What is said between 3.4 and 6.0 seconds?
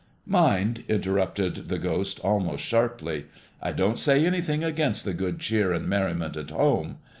"I don't say anything against the good cheer and